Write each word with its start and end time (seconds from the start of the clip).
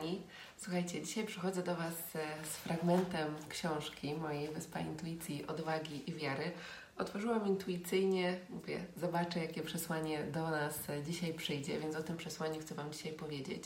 Kochani. 0.00 0.22
Słuchajcie, 0.56 1.02
dzisiaj 1.02 1.26
przychodzę 1.26 1.62
do 1.62 1.76
Was 1.76 1.94
z 2.42 2.56
fragmentem 2.56 3.34
książki 3.48 4.14
mojej 4.14 4.48
Wyspa 4.48 4.80
Intuicji, 4.80 5.46
Odwagi 5.46 6.10
i 6.10 6.14
Wiary. 6.14 6.52
Otworzyłam 6.98 7.46
intuicyjnie, 7.46 8.38
mówię, 8.50 8.84
zobaczę 8.96 9.40
jakie 9.40 9.62
przesłanie 9.62 10.24
do 10.24 10.50
nas 10.50 10.78
dzisiaj 11.06 11.34
przyjdzie, 11.34 11.80
więc 11.80 11.96
o 11.96 12.02
tym 12.02 12.16
przesłaniu 12.16 12.60
chcę 12.60 12.74
Wam 12.74 12.92
dzisiaj 12.92 13.12
powiedzieć. 13.12 13.64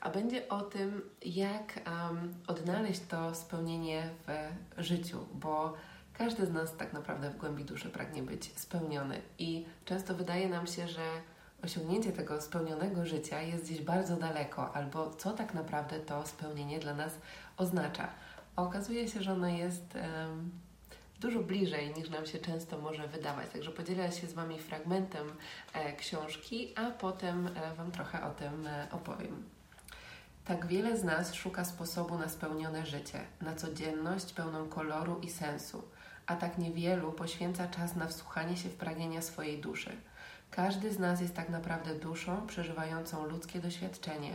A 0.00 0.10
będzie 0.10 0.48
o 0.48 0.60
tym, 0.60 1.02
jak 1.24 1.80
um, 1.86 2.34
odnaleźć 2.46 3.00
to 3.08 3.34
spełnienie 3.34 4.10
w 4.26 4.82
życiu, 4.82 5.26
bo 5.34 5.74
każdy 6.12 6.46
z 6.46 6.52
nas 6.52 6.76
tak 6.76 6.92
naprawdę 6.92 7.30
w 7.30 7.36
głębi 7.36 7.64
duszy 7.64 7.90
pragnie 7.90 8.22
być 8.22 8.58
spełniony 8.58 9.22
i 9.38 9.66
często 9.84 10.14
wydaje 10.14 10.48
nam 10.48 10.66
się, 10.66 10.88
że 10.88 11.02
osiągnięcie 11.64 12.12
tego 12.12 12.42
spełnionego 12.42 13.06
życia 13.06 13.42
jest 13.42 13.64
gdzieś 13.64 13.82
bardzo 13.82 14.16
daleko, 14.16 14.74
albo 14.74 15.10
co 15.10 15.32
tak 15.32 15.54
naprawdę 15.54 16.00
to 16.00 16.26
spełnienie 16.26 16.78
dla 16.78 16.94
nas 16.94 17.12
oznacza. 17.56 18.08
A 18.56 18.62
okazuje 18.62 19.08
się, 19.08 19.22
że 19.22 19.32
ono 19.32 19.48
jest 19.48 19.94
um, 19.94 20.50
dużo 21.20 21.40
bliżej 21.40 21.94
niż 21.94 22.10
nam 22.10 22.26
się 22.26 22.38
często 22.38 22.78
może 22.78 23.08
wydawać. 23.08 23.48
Także 23.52 23.70
podzielę 23.70 24.12
się 24.12 24.26
z 24.26 24.32
Wami 24.32 24.58
fragmentem 24.58 25.26
e, 25.72 25.96
książki, 25.96 26.72
a 26.76 26.90
potem 26.90 27.46
e, 27.46 27.74
Wam 27.74 27.90
trochę 27.90 28.24
o 28.24 28.30
tym 28.30 28.66
e, 28.66 28.86
opowiem. 28.90 29.42
Tak 30.44 30.66
wiele 30.66 30.96
z 30.96 31.04
nas 31.04 31.34
szuka 31.34 31.64
sposobu 31.64 32.18
na 32.18 32.28
spełnione 32.28 32.86
życie, 32.86 33.20
na 33.40 33.54
codzienność 33.54 34.32
pełną 34.32 34.68
koloru 34.68 35.20
i 35.20 35.30
sensu, 35.30 35.82
a 36.26 36.36
tak 36.36 36.58
niewielu 36.58 37.12
poświęca 37.12 37.68
czas 37.68 37.96
na 37.96 38.06
wsłuchanie 38.06 38.56
się 38.56 38.68
w 38.68 38.76
pragnienia 38.76 39.22
swojej 39.22 39.60
duszy. 39.60 39.96
Każdy 40.54 40.92
z 40.92 40.98
nas 40.98 41.20
jest 41.20 41.34
tak 41.34 41.48
naprawdę 41.48 41.94
duszą 41.94 42.46
przeżywającą 42.46 43.26
ludzkie 43.26 43.60
doświadczenie. 43.60 44.30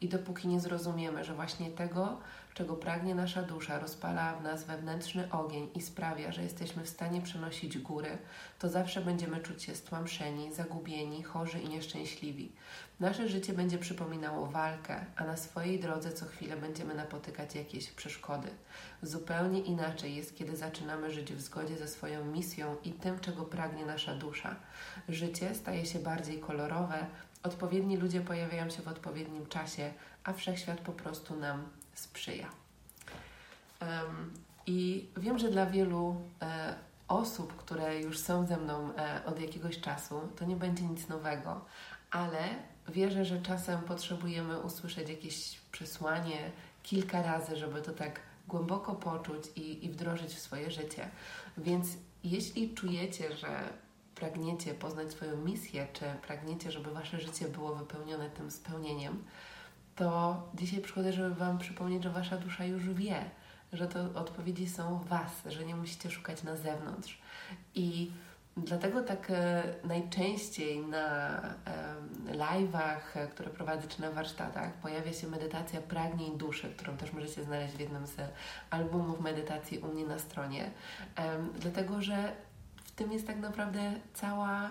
I 0.00 0.08
dopóki 0.08 0.48
nie 0.48 0.60
zrozumiemy, 0.60 1.24
że 1.24 1.34
właśnie 1.34 1.70
tego, 1.70 2.18
czego 2.54 2.76
pragnie 2.76 3.14
nasza 3.14 3.42
dusza, 3.42 3.78
rozpala 3.78 4.34
w 4.34 4.42
nas 4.42 4.64
wewnętrzny 4.64 5.30
ogień 5.30 5.68
i 5.74 5.80
sprawia, 5.80 6.32
że 6.32 6.42
jesteśmy 6.42 6.84
w 6.84 6.88
stanie 6.88 7.20
przenosić 7.20 7.78
góry, 7.78 8.18
to 8.58 8.68
zawsze 8.68 9.00
będziemy 9.00 9.40
czuć 9.40 9.62
się 9.62 9.74
stłamszeni, 9.74 10.54
zagubieni, 10.54 11.22
chorzy 11.22 11.60
i 11.60 11.68
nieszczęśliwi. 11.68 12.52
Nasze 13.00 13.28
życie 13.28 13.52
będzie 13.52 13.78
przypominało 13.78 14.46
walkę, 14.46 15.06
a 15.16 15.24
na 15.24 15.36
swojej 15.36 15.80
drodze 15.80 16.12
co 16.12 16.26
chwilę 16.26 16.56
będziemy 16.56 16.94
napotykać 16.94 17.54
jakieś 17.54 17.90
przeszkody. 17.90 18.48
Zupełnie 19.02 19.60
inaczej 19.60 20.14
jest, 20.14 20.36
kiedy 20.36 20.56
zaczynamy 20.56 21.10
żyć 21.10 21.32
w 21.32 21.40
zgodzie 21.40 21.76
ze 21.76 21.88
swoją 21.88 22.24
misją 22.24 22.76
i 22.84 22.92
tym, 22.92 23.20
czego 23.20 23.44
pragnie 23.44 23.86
nasza 23.86 24.14
dusza. 24.14 24.56
Życie 25.08 25.54
staje 25.54 25.86
się 25.86 25.98
bardziej 25.98 26.40
kolorowe, 26.40 27.06
odpowiedni 27.42 27.96
ludzie 27.96 28.20
pojawiają 28.20 28.70
się 28.70 28.82
w 28.82 28.88
odpowiednim 28.88 29.46
czasie, 29.46 29.92
a 30.24 30.32
wszechświat 30.32 30.80
po 30.80 30.92
prostu 30.92 31.36
nam 31.36 31.68
sprzyja. 31.94 32.48
Um, 33.80 34.32
I 34.66 35.08
wiem, 35.16 35.38
że 35.38 35.50
dla 35.50 35.66
wielu 35.66 36.16
e, 36.42 36.74
osób, 37.08 37.56
które 37.56 38.00
już 38.00 38.18
są 38.18 38.46
ze 38.46 38.56
mną 38.56 38.94
e, 38.96 39.24
od 39.24 39.40
jakiegoś 39.40 39.80
czasu, 39.80 40.20
to 40.36 40.44
nie 40.44 40.56
będzie 40.56 40.84
nic 40.84 41.08
nowego, 41.08 41.64
ale 42.10 42.48
wierzę, 42.88 43.24
że 43.24 43.42
czasem 43.42 43.82
potrzebujemy 43.82 44.60
usłyszeć 44.60 45.08
jakieś 45.08 45.60
przesłanie 45.72 46.50
kilka 46.82 47.22
razy, 47.22 47.56
żeby 47.56 47.82
to 47.82 47.92
tak 47.92 48.20
głęboko 48.48 48.94
poczuć 48.94 49.44
i, 49.56 49.84
i 49.84 49.90
wdrożyć 49.90 50.34
w 50.34 50.40
swoje 50.40 50.70
życie. 50.70 51.10
Więc 51.58 51.88
jeśli 52.24 52.74
czujecie, 52.74 53.36
że 53.36 53.68
pragniecie 54.14 54.74
poznać 54.74 55.12
swoją 55.12 55.36
misję, 55.36 55.86
czy 55.92 56.04
pragniecie, 56.26 56.72
żeby 56.72 56.90
wasze 56.90 57.20
życie 57.20 57.48
było 57.48 57.74
wypełnione 57.74 58.30
tym 58.30 58.50
spełnieniem, 58.50 59.24
to 59.96 60.42
dzisiaj 60.54 60.80
przychodzę, 60.80 61.12
żeby 61.12 61.34
Wam 61.34 61.58
przypomnieć, 61.58 62.02
że 62.02 62.10
Wasza 62.10 62.36
dusza 62.36 62.64
już 62.64 62.88
wie, 62.88 63.30
że 63.72 63.88
to 63.88 64.00
odpowiedzi 64.20 64.68
są 64.68 64.98
w 64.98 65.08
Was, 65.08 65.42
że 65.46 65.64
nie 65.64 65.76
musicie 65.76 66.10
szukać 66.10 66.42
na 66.42 66.56
zewnątrz. 66.56 67.18
I 67.74 68.10
dlatego 68.56 69.02
tak 69.02 69.30
e, 69.30 69.62
najczęściej 69.84 70.78
na 70.78 71.38
e, 71.40 71.94
live'ach, 72.32 73.28
które 73.30 73.50
prowadzę, 73.50 73.88
czy 73.88 74.00
na 74.00 74.10
warsztatach, 74.10 74.72
pojawia 74.72 75.12
się 75.12 75.26
medytacja 75.26 75.80
pragnień 75.80 76.38
duszy, 76.38 76.74
którą 76.76 76.96
też 76.96 77.12
możecie 77.12 77.44
znaleźć 77.44 77.74
w 77.74 77.80
jednym 77.80 78.06
z 78.06 78.16
albumów 78.70 79.20
medytacji 79.20 79.78
u 79.78 79.88
mnie 79.88 80.06
na 80.06 80.18
stronie. 80.18 80.70
E, 81.16 81.38
dlatego, 81.60 82.02
że 82.02 82.32
w 82.92 82.94
tym 82.94 83.12
jest 83.12 83.26
tak 83.26 83.38
naprawdę 83.38 83.92
cała 84.14 84.70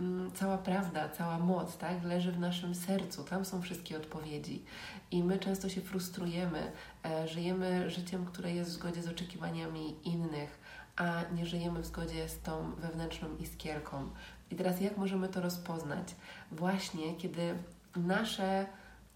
Mm, 0.00 0.32
cała 0.32 0.58
prawda, 0.58 1.08
cała 1.08 1.38
moc, 1.38 1.76
tak, 1.76 2.04
leży 2.04 2.32
w 2.32 2.38
naszym 2.38 2.74
sercu. 2.74 3.24
Tam 3.24 3.44
są 3.44 3.62
wszystkie 3.62 3.96
odpowiedzi. 3.96 4.64
I 5.10 5.24
my 5.24 5.38
często 5.38 5.68
się 5.68 5.80
frustrujemy, 5.80 6.72
e, 7.04 7.28
żyjemy 7.28 7.90
życiem, 7.90 8.26
które 8.26 8.52
jest 8.52 8.70
w 8.70 8.74
zgodzie 8.74 9.02
z 9.02 9.08
oczekiwaniami 9.08 9.96
innych, 10.04 10.58
a 10.96 11.22
nie 11.34 11.46
żyjemy 11.46 11.80
w 11.80 11.86
zgodzie 11.86 12.28
z 12.28 12.40
tą 12.40 12.74
wewnętrzną 12.74 13.28
iskierką. 13.36 14.08
I 14.50 14.56
teraz 14.56 14.80
jak 14.80 14.96
możemy 14.96 15.28
to 15.28 15.40
rozpoznać? 15.40 16.14
Właśnie 16.52 17.14
kiedy 17.16 17.54
nasze, 17.96 18.66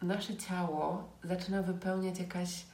nasze 0.02 0.36
ciało 0.36 1.08
zaczyna 1.22 1.62
wypełniać 1.62 2.18
jakaś 2.18 2.64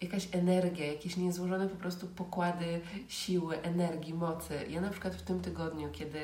jakaś 0.00 0.28
energia, 0.32 0.86
jakieś 0.86 1.16
niezłożone 1.16 1.68
po 1.68 1.76
prostu 1.76 2.06
pokłady 2.06 2.80
siły, 3.08 3.62
energii, 3.62 4.14
mocy. 4.14 4.66
Ja 4.68 4.80
na 4.80 4.90
przykład 4.90 5.14
w 5.14 5.22
tym 5.22 5.40
tygodniu, 5.40 5.88
kiedy 5.92 6.20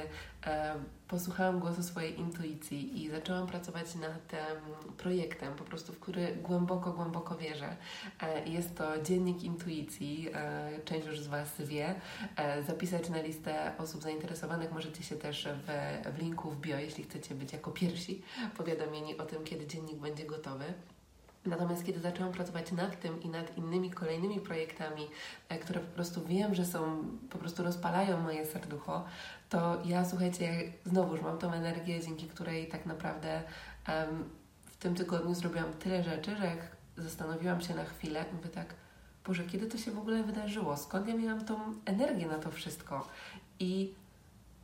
e, 0.46 0.74
posłuchałam 1.08 1.60
głosu 1.60 1.82
swojej 1.82 2.20
intuicji 2.20 3.04
i 3.04 3.10
zaczęłam 3.10 3.46
pracować 3.46 3.94
nad 3.94 4.26
tym 4.28 4.38
projektem, 4.96 5.54
po 5.54 5.64
prostu 5.64 5.92
w 5.92 6.00
który 6.00 6.36
głęboko, 6.42 6.92
głęboko 6.92 7.36
wierzę. 7.36 7.76
E, 8.20 8.48
jest 8.48 8.76
to 8.76 9.02
dziennik 9.02 9.42
intuicji, 9.42 10.28
e, 10.34 10.70
część 10.84 11.06
już 11.06 11.20
z 11.20 11.26
Was 11.26 11.60
wie. 11.60 11.94
E, 12.36 12.62
zapisać 12.62 13.08
na 13.08 13.22
listę 13.22 13.72
osób 13.78 14.02
zainteresowanych 14.02 14.72
możecie 14.72 15.02
się 15.02 15.16
też 15.16 15.48
w, 15.66 15.68
w 16.16 16.18
linku 16.18 16.50
w 16.50 16.60
bio, 16.60 16.78
jeśli 16.78 17.04
chcecie 17.04 17.34
być 17.34 17.52
jako 17.52 17.70
pierwsi 17.70 18.22
powiadomieni 18.56 19.18
o 19.18 19.26
tym, 19.26 19.44
kiedy 19.44 19.66
dziennik 19.66 19.96
będzie 19.96 20.24
gotowy. 20.24 20.64
Natomiast 21.46 21.84
kiedy 21.84 22.00
zaczęłam 22.00 22.32
pracować 22.32 22.72
nad 22.72 23.00
tym 23.00 23.22
i 23.22 23.28
nad 23.28 23.58
innymi 23.58 23.90
kolejnymi 23.90 24.40
projektami, 24.40 25.08
e, 25.48 25.58
które 25.58 25.80
po 25.80 25.94
prostu 25.94 26.24
wiem, 26.24 26.54
że 26.54 26.64
są, 26.64 27.04
po 27.30 27.38
prostu 27.38 27.62
rozpalają 27.62 28.20
moje 28.20 28.46
serducho, 28.46 29.04
to 29.48 29.82
ja 29.84 30.04
słuchajcie, 30.04 30.72
znowuż 30.84 31.20
mam 31.20 31.38
tą 31.38 31.52
energię, 31.52 32.00
dzięki 32.00 32.26
której 32.26 32.68
tak 32.68 32.86
naprawdę 32.86 33.42
um, 33.88 34.24
w 34.64 34.76
tym 34.76 34.94
tygodniu 34.94 35.34
zrobiłam 35.34 35.72
tyle 35.72 36.02
rzeczy, 36.02 36.36
że 36.36 36.46
jak 36.46 36.76
zastanowiłam 36.96 37.60
się 37.60 37.74
na 37.74 37.84
chwilę, 37.84 38.24
mówię 38.32 38.48
tak, 38.48 38.74
Boże, 39.26 39.44
kiedy 39.44 39.66
to 39.66 39.78
się 39.78 39.90
w 39.90 39.98
ogóle 39.98 40.22
wydarzyło? 40.22 40.76
Skąd 40.76 41.08
ja 41.08 41.14
miałam 41.14 41.44
tą 41.44 41.56
energię 41.84 42.26
na 42.26 42.38
to 42.38 42.50
wszystko? 42.50 43.08
I 43.60 43.94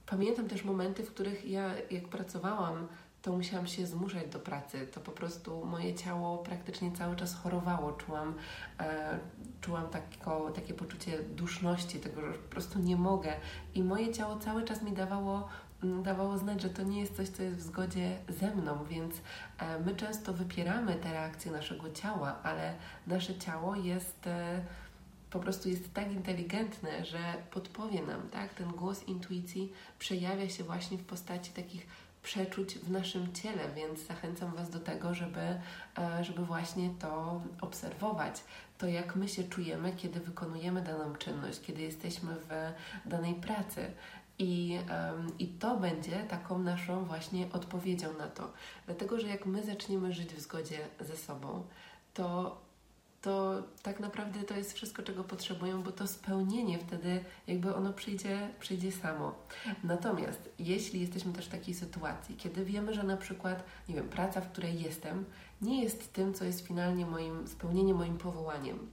pamiętam 0.06 0.48
też 0.48 0.64
momenty, 0.64 1.02
w 1.02 1.10
których 1.10 1.44
ja, 1.44 1.70
jak 1.90 2.08
pracowałam 2.08 2.88
to 3.28 3.36
musiałam 3.36 3.66
się 3.66 3.86
zmuszać 3.86 4.28
do 4.28 4.38
pracy. 4.38 4.86
To 4.86 5.00
po 5.00 5.12
prostu 5.12 5.64
moje 5.64 5.94
ciało 5.94 6.38
praktycznie 6.38 6.92
cały 6.92 7.16
czas 7.16 7.34
chorowało. 7.34 7.92
Czułam, 7.92 8.34
e, 8.80 9.19
czułam 9.60 9.88
tako, 9.88 10.50
takie 10.50 10.75
poczucie 10.75 11.22
duszności, 11.22 12.00
tego, 12.00 12.20
że 12.20 12.32
po 12.32 12.48
prostu 12.48 12.78
nie 12.78 12.96
mogę. 12.96 13.32
I 13.75 13.82
moje 13.82 14.12
ciało 14.12 14.36
cały 14.36 14.64
czas 14.64 14.82
mi 14.82 14.92
dawało, 14.92 15.48
mm, 15.82 16.02
dawało 16.02 16.38
znać, 16.38 16.62
że 16.62 16.70
to 16.70 16.82
nie 16.82 17.00
jest 17.00 17.16
coś, 17.16 17.28
co 17.28 17.42
jest 17.42 17.58
w 17.58 17.62
zgodzie 17.62 18.19
ze 18.28 18.54
mną, 18.54 18.84
więc 18.84 19.14
e, 19.58 19.78
my 19.78 19.96
często 19.96 20.32
wypieramy 20.32 20.94
te 20.94 21.12
reakcje 21.12 21.52
naszego 21.52 21.92
ciała, 21.92 22.38
ale 22.42 22.75
nasze 23.06 23.38
ciało 23.38 23.76
jest. 23.76 24.26
E, 24.26 24.60
po 25.30 25.40
prostu 25.40 25.69
jest 25.69 25.94
tak 25.94 26.12
inteligentne, 26.12 27.04
że 27.04 27.19
podpowie 27.50 28.02
nam, 28.02 28.28
tak? 28.28 28.54
Ten 28.54 28.69
głos 28.69 29.04
intuicji 29.04 29.72
przejawia 29.98 30.48
się 30.48 30.64
właśnie 30.64 30.98
w 30.98 31.04
postaci 31.04 31.50
takich 31.52 31.86
przeczuć 32.22 32.74
w 32.74 32.90
naszym 32.90 33.32
ciele, 33.32 33.70
więc 33.76 34.06
zachęcam 34.06 34.54
Was 34.54 34.70
do 34.70 34.80
tego, 34.80 35.14
żeby, 35.14 35.40
e, 35.98 36.24
żeby 36.24 36.44
właśnie 36.44 36.90
to 36.98 37.42
obserwować. 37.60 38.44
To, 38.78 38.86
jak 38.86 39.16
my 39.16 39.28
się 39.28 39.44
czujemy, 39.44 39.92
kiedy 39.96 40.20
wykonujemy 40.20 40.82
daną 40.82 41.14
czynność, 41.14 41.60
kiedy 41.60 41.82
jesteśmy 41.82 42.34
w 42.34 42.72
danej 43.08 43.34
pracy. 43.34 43.92
I, 44.38 44.78
um, 44.90 45.38
I 45.38 45.46
to 45.48 45.76
będzie 45.76 46.24
taką 46.24 46.58
naszą 46.58 47.04
właśnie 47.04 47.46
odpowiedzią 47.52 48.18
na 48.18 48.26
to. 48.26 48.52
Dlatego, 48.86 49.20
że 49.20 49.28
jak 49.28 49.46
my 49.46 49.62
zaczniemy 49.62 50.12
żyć 50.12 50.34
w 50.34 50.40
zgodzie 50.40 50.78
ze 51.00 51.16
sobą, 51.16 51.66
to 52.14 52.58
to 53.22 53.62
tak 53.82 54.00
naprawdę 54.00 54.42
to 54.42 54.56
jest 54.56 54.72
wszystko, 54.72 55.02
czego 55.02 55.24
potrzebują, 55.24 55.82
bo 55.82 55.92
to 55.92 56.06
spełnienie 56.06 56.78
wtedy 56.78 57.24
jakby 57.46 57.74
ono 57.74 57.92
przyjdzie, 57.92 58.48
przyjdzie 58.60 58.92
samo. 58.92 59.34
Natomiast 59.84 60.50
jeśli 60.58 61.00
jesteśmy 61.00 61.32
też 61.32 61.46
w 61.46 61.50
takiej 61.50 61.74
sytuacji, 61.74 62.36
kiedy 62.36 62.64
wiemy, 62.64 62.94
że 62.94 63.02
na 63.02 63.16
przykład, 63.16 63.64
nie 63.88 63.94
wiem, 63.94 64.08
praca, 64.08 64.40
w 64.40 64.52
której 64.52 64.82
jestem, 64.82 65.24
nie 65.62 65.82
jest 65.82 66.12
tym, 66.12 66.34
co 66.34 66.44
jest 66.44 66.66
finalnie 66.66 67.06
moim 67.06 67.48
spełnieniem, 67.48 67.96
moim 67.96 68.18
powołaniem, 68.18 68.90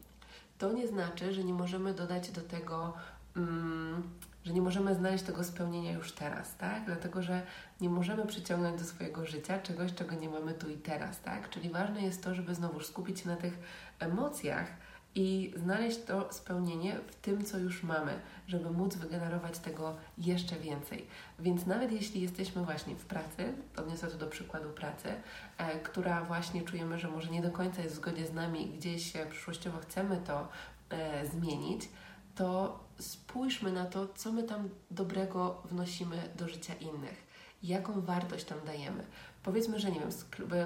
to 0.58 0.74
nie 0.74 0.88
znaczy, 0.88 1.34
że 1.34 1.44
nie 1.44 1.54
możemy 1.54 1.94
dodać 1.94 2.32
do 2.32 2.42
tego. 2.42 2.94
Mm, 3.36 4.04
że 4.46 4.54
nie 4.54 4.62
możemy 4.62 4.96
znaleźć 4.96 5.24
tego 5.24 5.44
spełnienia 5.44 5.92
już 5.92 6.12
teraz, 6.12 6.58
tak? 6.58 6.86
Dlatego, 6.86 7.22
że 7.22 7.42
nie 7.82 7.90
możemy 7.90 8.26
przyciągnąć 8.26 8.82
do 8.82 8.88
swojego 8.88 9.26
życia 9.26 9.60
czegoś, 9.60 9.94
czego 9.94 10.16
nie 10.16 10.30
mamy 10.30 10.54
tu 10.54 10.70
i 10.70 10.78
teraz, 10.78 11.22
tak? 11.22 11.50
Czyli 11.50 11.70
ważne 11.70 12.02
jest 12.02 12.24
to, 12.24 12.36
żeby 12.36 12.56
znowu 12.56 12.80
skupić 12.80 13.20
się 13.20 13.28
na 13.30 13.36
tych 13.36 13.60
emocjach 14.00 14.68
i 15.16 15.54
znaleźć 15.56 16.00
to 16.04 16.34
spełnienie 16.34 16.96
w 17.08 17.16
tym, 17.16 17.46
co 17.46 17.58
już 17.58 17.84
mamy, 17.84 18.20
żeby 18.48 18.72
móc 18.72 18.96
wygenerować 18.96 19.60
tego 19.60 19.96
jeszcze 20.18 20.56
więcej. 20.56 21.08
Więc 21.40 21.66
nawet 21.66 21.92
jeśli 21.92 22.22
jesteśmy 22.22 22.64
właśnie 22.64 22.96
w 22.96 23.06
pracy, 23.06 23.54
odniosę 23.78 24.08
to 24.08 24.18
do 24.18 24.28
przykładu 24.28 24.70
pracy, 24.70 25.10
e, 25.58 25.80
która 25.80 26.24
właśnie 26.24 26.62
czujemy, 26.62 27.00
że 27.00 27.08
może 27.08 27.32
nie 27.32 27.42
do 27.42 27.52
końca 27.52 27.82
jest 27.82 27.96
w 27.96 27.98
zgodzie 27.98 28.28
z 28.28 28.34
nami, 28.34 28.68
gdzieś 28.78 29.16
e, 29.16 29.26
przyszłościowo 29.26 29.80
chcemy 29.80 30.22
to 30.28 30.48
e, 30.90 31.26
zmienić, 31.28 31.90
to 32.36 32.80
spójrzmy 33.00 33.72
na 33.72 33.86
to, 33.86 34.08
co 34.08 34.32
my 34.32 34.44
tam 34.44 34.70
dobrego 34.92 35.62
wnosimy 35.66 36.30
do 36.38 36.48
życia 36.48 36.74
innych, 36.74 37.26
jaką 37.68 38.02
wartość 38.02 38.46
tam 38.46 38.58
dajemy. 38.66 39.04
Powiedzmy, 39.44 39.80
że 39.80 39.92
nie 39.92 40.00
wiem, 40.00 40.10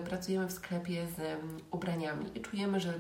pracujemy 0.06 0.48
w 0.48 0.52
sklepie 0.52 1.08
z 1.08 1.40
ubraniami 1.72 2.38
i 2.38 2.42
czujemy, 2.42 2.80
że 2.80 2.94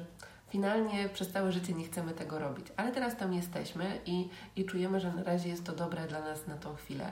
finalnie 0.49 1.09
przez 1.09 1.31
całe 1.31 1.51
życie 1.51 1.73
nie 1.73 1.85
chcemy 1.85 2.13
tego 2.13 2.39
robić, 2.39 2.67
ale 2.77 2.91
teraz 2.91 3.17
tam 3.17 3.33
jesteśmy 3.33 4.01
i, 4.05 4.29
i 4.55 4.65
czujemy, 4.65 4.99
że 4.99 5.13
na 5.13 5.23
razie 5.23 5.49
jest 5.49 5.65
to 5.65 5.73
dobre 5.75 6.07
dla 6.07 6.21
nas 6.21 6.47
na 6.47 6.57
tą 6.57 6.75
chwilę. 6.75 7.11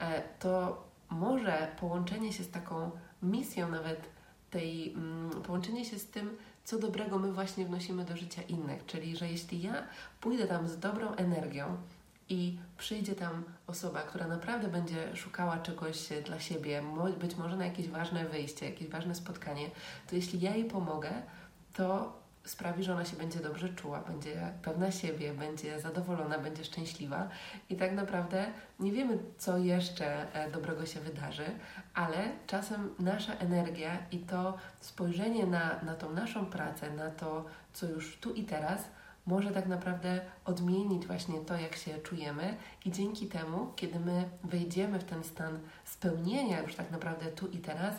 E, 0.00 0.22
to 0.38 0.84
może 1.10 1.68
połączenie 1.80 2.32
się 2.32 2.44
z 2.44 2.50
taką 2.50 2.90
misją, 3.22 3.70
nawet 3.70 4.08
tej, 4.50 4.92
mm, 4.92 5.30
połączenie 5.30 5.84
się 5.84 5.98
z 5.98 6.06
tym, 6.06 6.36
co 6.64 6.78
dobrego 6.78 7.18
my 7.18 7.32
właśnie 7.32 7.66
wnosimy 7.66 8.04
do 8.04 8.16
życia 8.16 8.42
innych. 8.42 8.86
Czyli, 8.86 9.16
że 9.16 9.28
jeśli 9.28 9.62
ja 9.62 9.82
pójdę 10.20 10.46
tam 10.46 10.68
z 10.68 10.78
dobrą 10.78 11.14
energią 11.14 11.76
i 12.28 12.58
przyjdzie 12.78 13.14
tam 13.14 13.44
osoba, 13.66 14.02
która 14.02 14.26
naprawdę 14.26 14.68
będzie 14.68 15.16
szukała 15.16 15.58
czegoś 15.58 16.08
dla 16.24 16.40
siebie, 16.40 16.82
być 17.20 17.36
może 17.36 17.56
na 17.56 17.64
jakieś 17.64 17.88
ważne 17.88 18.24
wyjście, 18.24 18.66
jakieś 18.66 18.88
ważne 18.88 19.14
spotkanie, 19.14 19.70
to 20.10 20.16
jeśli 20.16 20.40
ja 20.40 20.54
jej 20.54 20.64
pomogę, 20.64 21.10
to 21.74 22.16
sprawi, 22.44 22.84
że 22.84 22.92
ona 22.92 23.04
się 23.04 23.16
będzie 23.16 23.40
dobrze 23.40 23.68
czuła, 23.68 24.00
będzie 24.00 24.52
pewna 24.62 24.90
siebie, 24.90 25.34
będzie 25.34 25.80
zadowolona, 25.80 26.38
będzie 26.38 26.64
szczęśliwa 26.64 27.28
i 27.70 27.76
tak 27.76 27.92
naprawdę 27.92 28.46
nie 28.80 28.92
wiemy, 28.92 29.18
co 29.38 29.58
jeszcze 29.58 30.34
e, 30.34 30.50
dobrego 30.50 30.86
się 30.86 31.00
wydarzy, 31.00 31.46
ale 31.94 32.16
czasem 32.46 32.94
nasza 32.98 33.34
energia 33.34 33.98
i 34.10 34.18
to 34.18 34.56
spojrzenie 34.80 35.46
na, 35.46 35.82
na 35.82 35.94
tą 35.94 36.12
naszą 36.12 36.46
pracę, 36.46 36.90
na 36.90 37.10
to, 37.10 37.44
co 37.72 37.86
już 37.86 38.16
tu 38.16 38.32
i 38.32 38.44
teraz, 38.44 38.84
może 39.26 39.50
tak 39.50 39.66
naprawdę 39.66 40.20
odmienić 40.44 41.06
właśnie 41.06 41.38
to, 41.38 41.56
jak 41.56 41.76
się 41.76 41.98
czujemy, 41.98 42.56
i 42.84 42.92
dzięki 42.92 43.26
temu, 43.26 43.72
kiedy 43.76 44.00
my 44.00 44.28
wejdziemy 44.44 44.98
w 44.98 45.04
ten 45.04 45.24
stan 45.24 45.58
spełnienia 45.84 46.62
już 46.62 46.74
tak 46.74 46.90
naprawdę 46.90 47.26
tu 47.26 47.48
i 47.48 47.58
teraz, 47.58 47.94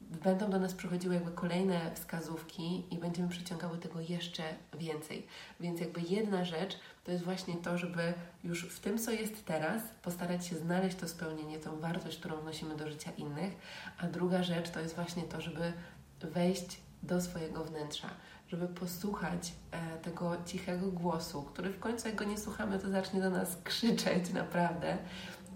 będą 0.00 0.50
do 0.50 0.58
nas 0.58 0.74
przychodziły 0.74 1.14
jakby 1.14 1.30
kolejne 1.30 1.94
wskazówki 1.94 2.84
i 2.90 2.98
będziemy 2.98 3.28
przyciągały 3.28 3.78
tego 3.78 4.00
jeszcze 4.00 4.42
więcej. 4.78 5.26
Więc 5.60 5.80
jakby 5.80 6.00
jedna 6.00 6.44
rzecz 6.44 6.78
to 7.04 7.12
jest 7.12 7.24
właśnie 7.24 7.54
to, 7.54 7.78
żeby 7.78 8.14
już 8.44 8.64
w 8.64 8.80
tym, 8.80 8.98
co 8.98 9.10
jest 9.10 9.44
teraz, 9.44 9.82
postarać 10.02 10.46
się 10.46 10.56
znaleźć 10.56 10.96
to 10.96 11.08
spełnienie, 11.08 11.58
tą 11.58 11.80
wartość, 11.80 12.18
którą 12.18 12.36
wnosimy 12.36 12.76
do 12.76 12.88
życia 12.88 13.10
innych, 13.16 13.52
a 13.98 14.06
druga 14.06 14.42
rzecz 14.42 14.70
to 14.70 14.80
jest 14.80 14.94
właśnie 14.94 15.22
to, 15.22 15.40
żeby 15.40 15.72
wejść 16.20 16.80
do 17.02 17.20
swojego 17.20 17.64
wnętrza, 17.64 18.08
żeby 18.48 18.68
posłuchać 18.68 19.52
e, 19.70 19.98
tego 19.98 20.36
cichego 20.46 20.86
głosu, 20.86 21.42
który 21.42 21.70
w 21.70 21.80
końcu, 21.80 22.08
jak 22.08 22.16
go 22.16 22.24
nie 22.24 22.38
słuchamy, 22.38 22.78
to 22.78 22.90
zacznie 22.90 23.20
do 23.20 23.30
nas 23.30 23.56
krzyczeć 23.64 24.32
naprawdę 24.32 24.98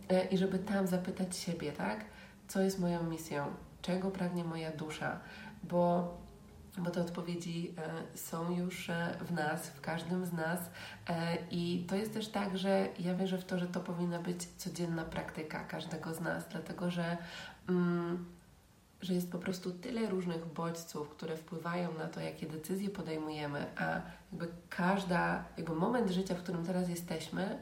e, 0.09 0.25
i 0.25 0.39
żeby 0.39 0.59
tam 0.59 0.87
zapytać 0.87 1.37
siebie, 1.37 1.73
tak? 1.73 2.05
Co 2.49 2.61
jest 2.61 2.79
moją 2.79 3.03
misją? 3.03 3.55
czego 3.83 4.11
pragnie 4.11 4.45
moja 4.45 4.71
dusza, 4.71 5.21
bo, 5.63 6.15
bo 6.79 6.91
te 6.91 7.01
odpowiedzi 7.01 7.75
e, 7.79 8.19
są 8.19 8.51
już 8.51 8.91
e, 8.91 9.15
w 9.21 9.33
nas, 9.33 9.69
w 9.69 9.81
każdym 9.81 10.27
z 10.27 10.33
nas 10.33 10.61
e, 11.09 11.37
i 11.51 11.87
to 11.89 11.97
jest 11.97 12.15
też 12.15 12.29
tak, 12.29 12.59
że 12.59 12.89
ja 12.99 13.15
wierzę 13.15 13.39
w 13.39 13.45
to, 13.45 13.59
że 13.59 13.67
to 13.67 13.81
powinna 13.81 14.19
być 14.19 14.47
codzienna 14.57 15.05
praktyka 15.05 15.65
każdego 15.65 16.15
z 16.15 16.21
nas, 16.21 16.49
dlatego 16.49 16.91
że 16.91 17.17
mm, 17.69 18.25
że 19.03 19.15
jest 19.15 19.33
po 19.33 19.39
prostu 19.39 19.73
tyle 19.73 20.09
różnych 20.09 20.47
bodźców, 20.47 21.09
które 21.09 21.37
wpływają 21.37 21.95
na 21.99 22.07
to, 22.07 22.21
jakie 22.21 22.47
decyzje 22.47 22.91
podejmujemy, 22.91 23.67
a 23.77 24.01
jakby 24.33 24.49
każda, 24.69 25.45
jakby 25.57 25.75
moment 25.75 26.11
życia, 26.11 26.35
w 26.35 26.43
którym 26.43 26.65
teraz 26.67 26.89
jesteśmy, 26.89 27.59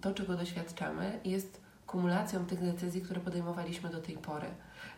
to, 0.00 0.14
czego 0.14 0.36
doświadczamy, 0.36 1.20
jest 1.24 1.64
kumulacją 1.86 2.46
tych 2.46 2.60
decyzji, 2.60 3.02
które 3.02 3.20
podejmowaliśmy 3.20 3.90
do 3.90 4.00
tej 4.00 4.18
pory. 4.18 4.46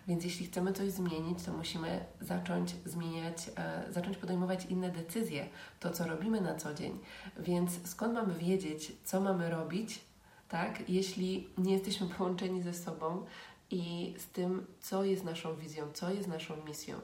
Więc 0.09 0.25
jeśli 0.25 0.47
chcemy 0.47 0.73
coś 0.73 0.91
zmienić, 0.91 1.43
to 1.43 1.53
musimy 1.53 2.05
zacząć 2.21 2.75
zmieniać, 2.85 3.51
e, 3.57 3.93
zacząć 3.93 4.17
podejmować 4.17 4.67
inne 4.67 4.91
decyzje, 4.91 5.49
to 5.81 5.91
co 5.91 6.07
robimy 6.07 6.41
na 6.41 6.55
co 6.55 6.75
dzień. 6.75 6.99
Więc 7.39 7.89
skąd 7.89 8.15
mamy 8.15 8.35
wiedzieć, 8.35 8.93
co 9.05 9.21
mamy 9.21 9.51
robić, 9.51 10.01
tak, 10.49 10.89
jeśli 10.91 11.49
nie 11.59 11.73
jesteśmy 11.73 12.07
połączeni 12.19 12.63
ze 12.63 12.75
sobą 12.75 13.25
i 13.71 14.15
z 14.19 14.27
tym, 14.27 14.67
co 14.81 15.05
jest 15.05 15.25
naszą 15.25 15.57
wizją, 15.57 15.85
co 15.93 16.11
jest 16.11 16.29
naszą 16.29 16.55
misją. 16.65 16.97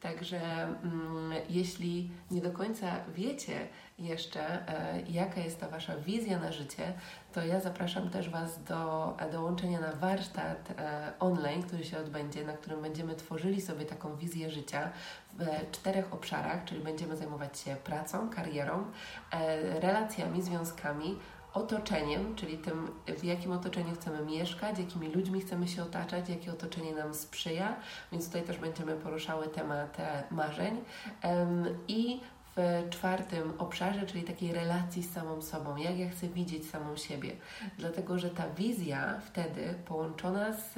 Także 0.00 0.40
mm, 0.62 1.32
jeśli 1.48 2.10
nie 2.30 2.40
do 2.40 2.52
końca 2.52 2.86
wiecie 3.14 3.68
jeszcze, 3.98 4.68
e, 4.68 5.02
jaka 5.08 5.40
jest 5.40 5.60
ta 5.60 5.68
Wasza 5.68 5.96
wizja 5.96 6.38
na 6.38 6.52
życie, 6.52 6.92
to 7.32 7.46
ja 7.46 7.60
zapraszam 7.60 8.10
też 8.10 8.30
Was 8.30 8.64
do 8.64 9.14
e, 9.18 9.32
dołączenia 9.32 9.80
na 9.80 9.92
warsztat 9.92 10.70
e, 10.78 11.12
online, 11.20 11.62
który 11.62 11.84
się 11.84 11.98
odbędzie, 11.98 12.44
na 12.44 12.52
którym 12.52 12.82
będziemy 12.82 13.14
tworzyli 13.14 13.60
sobie 13.60 13.84
taką 13.84 14.16
wizję 14.16 14.50
życia 14.50 14.90
w 15.38 15.70
czterech 15.70 16.14
obszarach, 16.14 16.64
czyli 16.64 16.80
będziemy 16.80 17.16
zajmować 17.16 17.58
się 17.58 17.76
pracą, 17.76 18.30
karierą, 18.30 18.84
e, 19.30 19.80
relacjami, 19.80 20.42
związkami, 20.42 21.18
otoczeniem, 21.58 22.34
czyli 22.34 22.58
tym, 22.58 22.90
w 23.18 23.24
jakim 23.24 23.52
otoczeniu 23.52 23.94
chcemy 23.94 24.26
mieszkać, 24.26 24.78
jakimi 24.78 25.08
ludźmi 25.08 25.40
chcemy 25.40 25.68
się 25.68 25.82
otaczać, 25.82 26.28
jakie 26.28 26.52
otoczenie 26.52 26.94
nam 26.94 27.14
sprzyja, 27.14 27.76
więc 28.12 28.26
tutaj 28.26 28.42
też 28.42 28.58
będziemy 28.58 28.96
poruszały 28.96 29.48
temat 29.48 29.96
marzeń. 30.30 30.80
I 31.88 32.20
w 32.56 32.86
czwartym 32.90 33.52
obszarze, 33.58 34.06
czyli 34.06 34.24
takiej 34.24 34.52
relacji 34.52 35.02
z 35.02 35.12
samą 35.12 35.42
sobą, 35.42 35.76
jak 35.76 35.98
ja 35.98 36.10
chcę 36.10 36.28
widzieć 36.28 36.70
samą 36.70 36.96
siebie. 36.96 37.36
Dlatego, 37.78 38.18
że 38.18 38.30
ta 38.30 38.48
wizja 38.50 39.20
wtedy 39.20 39.74
połączona 39.84 40.52
z 40.52 40.74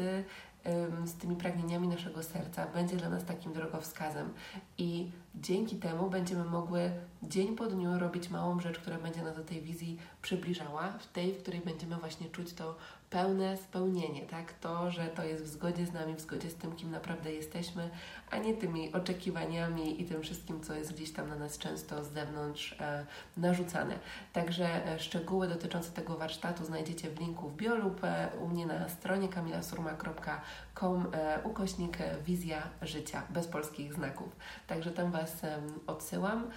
z 1.04 1.14
tymi 1.14 1.36
pragnieniami 1.36 1.88
naszego 1.88 2.22
serca 2.22 2.66
będzie 2.66 2.96
dla 2.96 3.08
nas 3.08 3.24
takim 3.24 3.52
drogowskazem. 3.52 4.34
I 4.78 5.10
dzięki 5.34 5.76
temu 5.76 6.10
będziemy 6.10 6.44
mogły 6.44 6.90
dzień 7.22 7.56
po 7.56 7.66
dniu 7.66 7.98
robić 7.98 8.30
małą 8.30 8.60
rzecz, 8.60 8.78
która 8.78 8.98
będzie 8.98 9.22
nas 9.22 9.36
do 9.36 9.44
tej 9.44 9.62
wizji 9.62 9.98
przybliżała, 10.22 10.92
w 10.92 11.06
tej, 11.06 11.32
w 11.32 11.42
której 11.42 11.60
będziemy 11.60 11.96
właśnie 11.96 12.30
czuć 12.30 12.52
to 12.52 12.76
pełne 13.10 13.56
spełnienie, 13.56 14.22
tak? 14.22 14.52
To, 14.52 14.90
że 14.90 15.06
to 15.06 15.24
jest 15.24 15.44
w 15.44 15.48
zgodzie 15.48 15.86
z 15.86 15.92
nami, 15.92 16.14
w 16.14 16.20
zgodzie 16.20 16.50
z 16.50 16.54
tym, 16.54 16.72
kim 16.76 16.90
naprawdę 16.90 17.32
jesteśmy, 17.32 17.90
a 18.30 18.38
nie 18.38 18.54
tymi 18.54 18.92
oczekiwaniami 18.92 20.02
i 20.02 20.04
tym 20.04 20.22
wszystkim, 20.22 20.60
co 20.60 20.74
jest 20.74 20.94
gdzieś 20.94 21.12
tam 21.12 21.28
na 21.28 21.36
nas 21.36 21.58
często 21.58 22.04
z 22.04 22.12
zewnątrz 22.12 22.76
e, 22.80 23.06
narzucane. 23.36 23.98
Także 24.32 24.86
e, 24.86 24.98
szczegóły 24.98 25.48
dotyczące 25.48 25.90
tego 25.90 26.16
warsztatu 26.16 26.64
znajdziecie 26.64 27.10
w 27.10 27.20
linku 27.20 27.48
w 27.48 27.56
bio 27.56 27.74
lub 27.74 28.04
e, 28.04 28.28
u 28.40 28.48
mnie 28.48 28.66
na 28.66 28.88
stronie 28.88 29.28
kamilasurma.com 29.28 31.06
e, 31.12 31.40
ukośnik 31.44 31.98
wizja 32.26 32.62
życia 32.82 33.22
bez 33.30 33.46
polskich 33.46 33.94
znaków. 33.94 34.36
Także 34.66 34.90
tam 34.90 35.10
Was 35.10 35.19
odsyłam. 35.86 36.50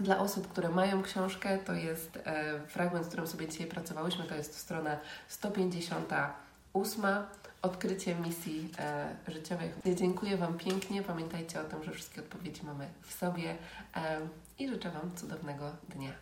Dla 0.00 0.18
osób, 0.18 0.48
które 0.48 0.68
mają 0.68 1.02
książkę, 1.02 1.58
to 1.58 1.72
jest 1.72 2.18
e, 2.24 2.60
fragment, 2.66 3.04
z 3.04 3.08
którym 3.08 3.26
sobie 3.26 3.48
dzisiaj 3.48 3.66
pracowałyśmy, 3.66 4.24
to 4.24 4.34
jest 4.34 4.58
strona 4.58 4.96
158. 5.28 7.04
Odkrycie 7.62 8.14
misji 8.14 8.70
e, 8.78 9.16
życiowej. 9.28 9.70
Dziękuję 9.94 10.36
Wam 10.36 10.58
pięknie. 10.58 11.02
Pamiętajcie 11.02 11.60
o 11.60 11.64
tym, 11.64 11.84
że 11.84 11.92
wszystkie 11.92 12.20
odpowiedzi 12.20 12.62
mamy 12.64 12.88
w 13.02 13.12
sobie 13.12 13.56
e, 13.96 14.20
i 14.58 14.68
życzę 14.68 14.90
Wam 14.90 15.16
cudownego 15.16 15.70
dnia. 15.88 16.12